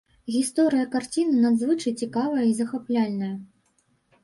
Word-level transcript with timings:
Гісторыя 0.35 0.85
карціны 0.95 1.43
надзвычай 1.43 1.93
цікавая 2.07 2.43
і 2.51 2.57
захапляльная. 2.63 3.31